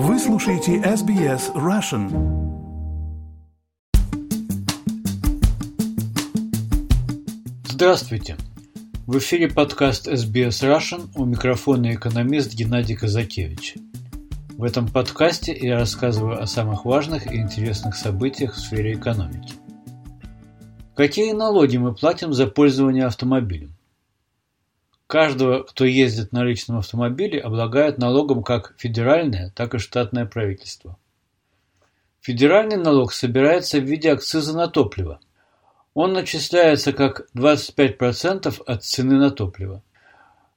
[0.00, 2.06] Вы слушаете SBS Russian.
[7.66, 8.36] Здравствуйте!
[9.08, 13.74] В эфире подкаст SBS Russian у микрофона экономист Геннадий Казакевич.
[14.50, 19.54] В этом подкасте я рассказываю о самых важных и интересных событиях в сфере экономики.
[20.94, 23.77] Какие налоги мы платим за пользование автомобилем?
[25.08, 30.98] Каждого, кто ездит на личном автомобиле, облагают налогом как федеральное, так и штатное правительство.
[32.20, 35.18] Федеральный налог собирается в виде акциза на топливо.
[35.94, 39.82] Он начисляется как 25% от цены на топливо.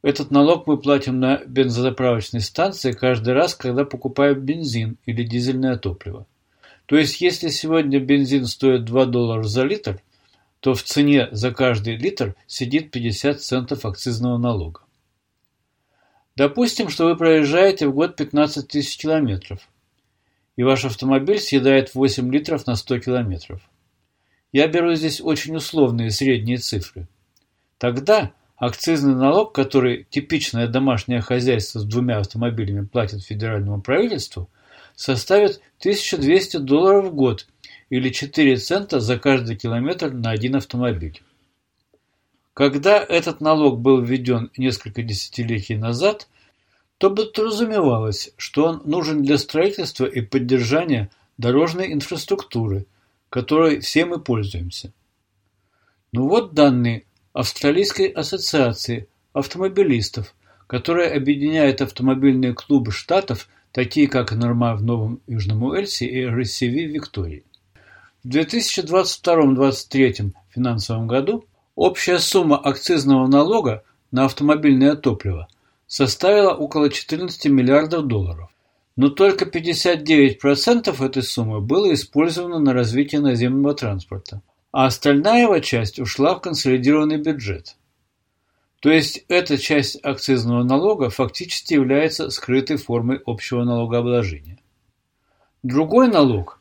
[0.01, 6.25] Этот налог мы платим на бензозаправочной станции каждый раз, когда покупаем бензин или дизельное топливо.
[6.87, 10.01] То есть, если сегодня бензин стоит 2 доллара за литр,
[10.61, 14.81] то в цене за каждый литр сидит 50 центов акцизного налога.
[16.35, 19.67] Допустим, что вы проезжаете в год 15 тысяч километров,
[20.55, 23.61] и ваш автомобиль съедает 8 литров на 100 километров.
[24.51, 27.07] Я беру здесь очень условные средние цифры.
[27.79, 34.49] Тогда акцизный налог, который типичное домашнее хозяйство с двумя автомобилями платит федеральному правительству,
[34.95, 37.47] составит 1200 долларов в год
[37.91, 41.21] или 4 цента за каждый километр на один автомобиль.
[42.53, 46.29] Когда этот налог был введен несколько десятилетий назад,
[46.97, 52.85] то подразумевалось, что он нужен для строительства и поддержания дорожной инфраструктуры,
[53.29, 54.93] которой все мы пользуемся.
[56.13, 60.33] Ну вот данные Австралийской ассоциации автомобилистов,
[60.67, 66.93] которая объединяет автомобильные клубы штатов, такие как Норма в Новом Южном Уэльсе и РСВ в
[66.93, 67.43] Виктории.
[68.23, 75.47] В 2022-2023 финансовом году общая сумма акцизного налога на автомобильное топливо
[75.87, 78.51] составила около 14 миллиардов долларов.
[78.95, 85.99] Но только 59% этой суммы было использовано на развитие наземного транспорта, а остальная его часть
[85.99, 87.75] ушла в консолидированный бюджет.
[88.81, 94.59] То есть эта часть акцизного налога фактически является скрытой формой общего налогообложения.
[95.63, 96.59] Другой налог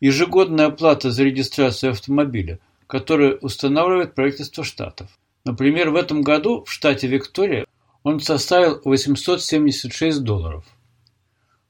[0.00, 5.08] ежегодная оплата за регистрацию автомобиля, которую устанавливает правительство штатов.
[5.44, 7.66] Например, в этом году в штате Виктория
[8.02, 10.64] он составил 876 долларов.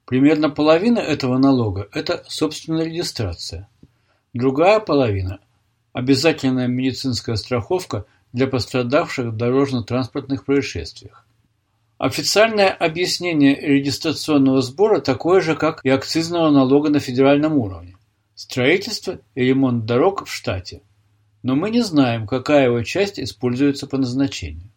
[0.07, 3.69] Примерно половина этого налога– это собственная регистрация.
[4.33, 5.41] Другая половина–
[5.93, 11.27] обязательная медицинская страховка для пострадавших в дорожно-транспортных происшествиях.
[11.99, 17.90] Официальное объяснение регистрационного сбора такое же, как и акцизного налога на федеральном уровне
[18.41, 20.81] строительство и ремонт дорог в штате,
[21.43, 24.71] но мы не знаем, какая его часть используется по назначению.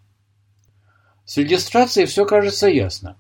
[1.24, 3.16] С регистрацией все кажется ясно.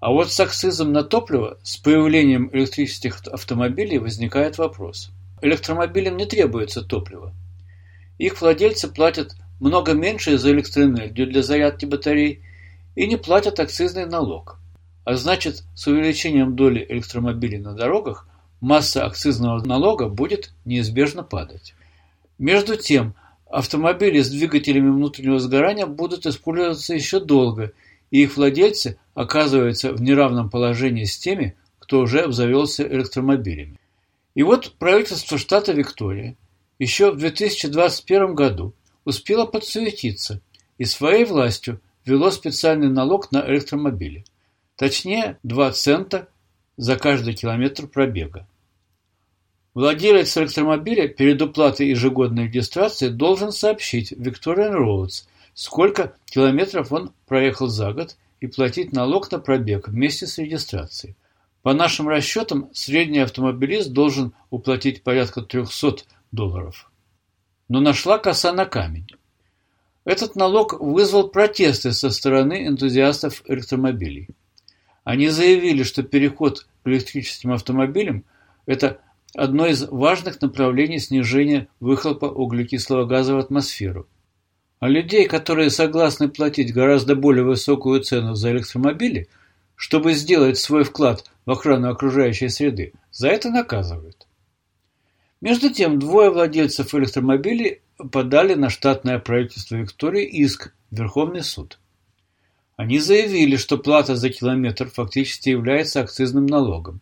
[0.00, 5.10] А вот с акцизом на топливо, с появлением электрических автомобилей возникает вопрос.
[5.42, 7.34] Электромобилям не требуется топливо.
[8.16, 12.42] Их владельцы платят много меньше за электроэнергию для зарядки батарей
[12.94, 14.58] и не платят акцизный налог.
[15.04, 18.26] А значит, с увеличением доли электромобилей на дорогах
[18.64, 21.74] масса акцизного налога будет неизбежно падать.
[22.38, 23.14] Между тем,
[23.50, 27.72] автомобили с двигателями внутреннего сгорания будут использоваться еще долго,
[28.10, 33.78] и их владельцы оказываются в неравном положении с теми, кто уже обзавелся электромобилями.
[34.34, 36.36] И вот правительство штата Виктория
[36.78, 38.72] еще в 2021 году
[39.04, 40.40] успело подсуетиться
[40.78, 44.24] и своей властью ввело специальный налог на электромобили.
[44.76, 46.28] Точнее, 2 цента
[46.76, 48.46] за каждый километр пробега.
[49.74, 57.92] Владелец электромобиля перед уплатой ежегодной регистрации должен сообщить Victorian Roads, сколько километров он проехал за
[57.92, 61.16] год и платить налог на пробег вместе с регистрацией.
[61.62, 66.90] По нашим расчетам, средний автомобилист должен уплатить порядка 300 долларов.
[67.68, 69.08] Но нашла коса на камень.
[70.04, 74.28] Этот налог вызвал протесты со стороны энтузиастов электромобилей.
[75.02, 78.24] Они заявили, что переход к электрическим автомобилям–
[78.66, 79.00] это
[79.34, 84.08] одно из важных направлений снижения выхлопа углекислого газа в атмосферу.
[84.80, 89.28] А людей, которые согласны платить гораздо более высокую цену за электромобили,
[89.76, 94.26] чтобы сделать свой вклад в охрану окружающей среды, за это наказывают.
[95.40, 97.82] Между тем, двое владельцев электромобилей
[98.12, 101.78] подали на штатное правительство Виктории иск в Верховный суд.
[102.76, 107.00] Они заявили, что плата за километр фактически является акцизным налогом.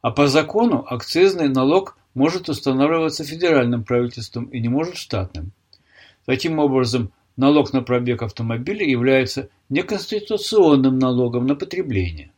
[0.00, 5.52] А по закону акцизный налог может устанавливаться федеральным правительством и не может штатным.
[6.24, 12.32] Таким образом, налог на пробег автомобиля является неконституционным налогом на потребление.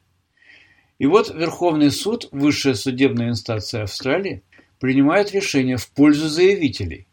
[0.99, 4.43] И вот Верховный суд, высшая судебная инстанция Австралии,
[4.79, 7.07] принимает решение в пользу заявителей.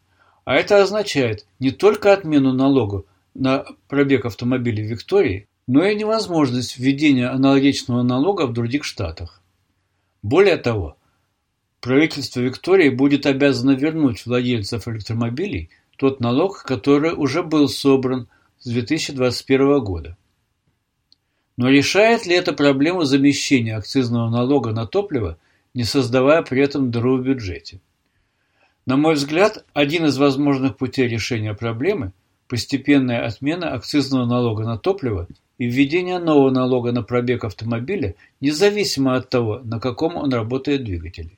[0.44, 3.04] А это означает не только отмену налога
[3.34, 9.42] на пробег автомобилей в Виктории, но и невозможность введения аналогичного налога в других штатах.
[10.22, 10.96] Более того,
[11.80, 18.28] правительство Виктории будет обязано вернуть владельцев электромобилей тот налог, который уже был собран
[18.58, 20.16] с 2021 года.
[21.56, 25.38] Но решает ли это проблему замещения акцизного налога на топливо,
[25.74, 27.80] не создавая при этом дыру в бюджете?
[28.86, 32.12] На мой взгляд, один из возможных путей решения проблемы–
[32.48, 39.28] постепенная отмена акцизного налога на топливо и введение нового налога на пробег автомобиля, независимо от
[39.28, 41.30] того, на каком он работает двигателе.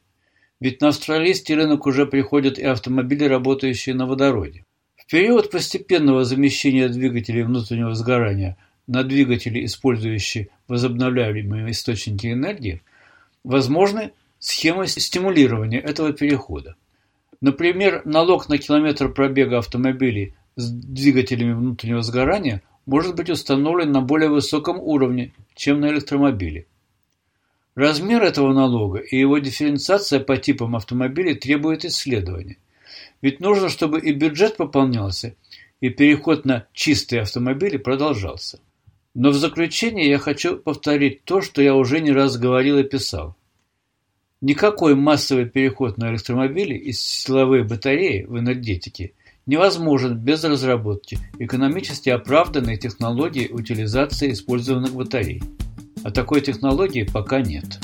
[0.61, 4.65] Ведь на австралийский рынок уже приходят и автомобили, работающие на водороде.
[4.97, 12.83] В период постепенного замещения двигателей внутреннего сгорания на двигатели, использующие возобновляемые источники энергии,
[13.43, 16.77] возможны схемы стимулирования этого перехода.
[17.41, 24.31] Например, налог на километр пробега автомобилей с двигателями внутреннего сгорания может быть установлен на более
[24.31, 26.67] высоком уровне, чем на электромобиле.
[27.77, 32.57] Размер этого налога и его дифференциация по типам автомобилей требует исследования.
[33.23, 35.37] Ведь нужно, чтобы и бюджет пополнялся,
[35.81, 38.59] и переход на чистые автомобили продолжался.
[39.15, 43.37] Но в заключение я хочу повторить то, что я уже не раз говорил и писал.
[44.41, 49.13] Никакой массовый переход на электромобили и силовые батареи в энергетике
[49.47, 55.43] невозможен без разработки экономически оправданной технологии утилизации использованных батарей.
[56.05, 57.79] А такой технологии пока нет.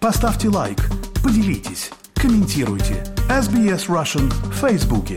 [0.00, 0.78] Поставьте лайк,
[1.22, 3.04] поделитесь, комментируйте.
[3.28, 5.16] SBS Russian в Фейсбуке.